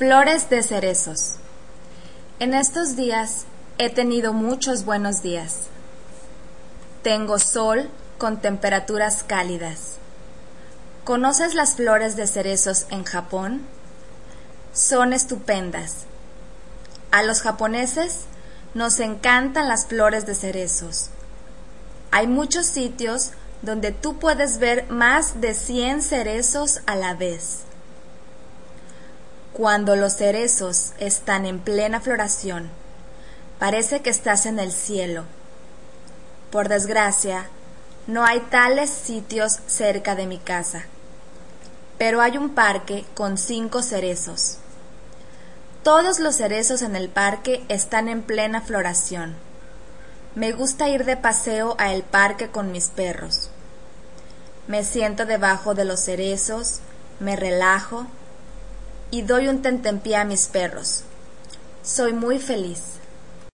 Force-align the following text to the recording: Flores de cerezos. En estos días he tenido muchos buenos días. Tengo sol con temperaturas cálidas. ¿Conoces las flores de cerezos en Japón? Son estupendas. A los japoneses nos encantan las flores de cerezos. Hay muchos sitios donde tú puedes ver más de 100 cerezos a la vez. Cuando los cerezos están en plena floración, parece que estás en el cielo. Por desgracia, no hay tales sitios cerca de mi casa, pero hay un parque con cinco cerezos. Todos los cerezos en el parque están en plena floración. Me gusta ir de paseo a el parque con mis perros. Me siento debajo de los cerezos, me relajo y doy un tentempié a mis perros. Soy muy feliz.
Flores 0.00 0.48
de 0.48 0.62
cerezos. 0.62 1.36
En 2.38 2.54
estos 2.54 2.96
días 2.96 3.44
he 3.76 3.90
tenido 3.90 4.32
muchos 4.32 4.86
buenos 4.86 5.20
días. 5.20 5.64
Tengo 7.02 7.38
sol 7.38 7.90
con 8.16 8.40
temperaturas 8.40 9.22
cálidas. 9.22 9.98
¿Conoces 11.04 11.54
las 11.54 11.74
flores 11.74 12.16
de 12.16 12.26
cerezos 12.26 12.86
en 12.88 13.04
Japón? 13.04 13.60
Son 14.72 15.12
estupendas. 15.12 16.06
A 17.10 17.22
los 17.22 17.42
japoneses 17.42 18.20
nos 18.72 19.00
encantan 19.00 19.68
las 19.68 19.84
flores 19.84 20.24
de 20.24 20.34
cerezos. 20.34 21.10
Hay 22.10 22.26
muchos 22.26 22.64
sitios 22.64 23.32
donde 23.60 23.92
tú 23.92 24.18
puedes 24.18 24.60
ver 24.60 24.90
más 24.90 25.42
de 25.42 25.52
100 25.52 26.00
cerezos 26.00 26.80
a 26.86 26.96
la 26.96 27.12
vez. 27.12 27.64
Cuando 29.60 29.94
los 29.94 30.14
cerezos 30.14 30.94
están 31.00 31.44
en 31.44 31.58
plena 31.58 32.00
floración, 32.00 32.70
parece 33.58 34.00
que 34.00 34.08
estás 34.08 34.46
en 34.46 34.58
el 34.58 34.72
cielo. 34.72 35.24
Por 36.50 36.70
desgracia, 36.70 37.50
no 38.06 38.24
hay 38.24 38.40
tales 38.40 38.88
sitios 38.88 39.58
cerca 39.66 40.14
de 40.14 40.26
mi 40.26 40.38
casa, 40.38 40.84
pero 41.98 42.22
hay 42.22 42.38
un 42.38 42.54
parque 42.54 43.04
con 43.12 43.36
cinco 43.36 43.82
cerezos. 43.82 44.56
Todos 45.82 46.20
los 46.20 46.36
cerezos 46.36 46.80
en 46.80 46.96
el 46.96 47.10
parque 47.10 47.62
están 47.68 48.08
en 48.08 48.22
plena 48.22 48.62
floración. 48.62 49.34
Me 50.34 50.52
gusta 50.52 50.88
ir 50.88 51.04
de 51.04 51.18
paseo 51.18 51.76
a 51.78 51.92
el 51.92 52.02
parque 52.02 52.48
con 52.48 52.72
mis 52.72 52.88
perros. 52.88 53.50
Me 54.68 54.84
siento 54.84 55.26
debajo 55.26 55.74
de 55.74 55.84
los 55.84 56.00
cerezos, 56.00 56.80
me 57.18 57.36
relajo 57.36 58.06
y 59.10 59.22
doy 59.22 59.48
un 59.48 59.62
tentempié 59.62 60.16
a 60.16 60.24
mis 60.24 60.46
perros. 60.46 61.04
Soy 61.82 62.12
muy 62.12 62.38
feliz. 62.38 62.82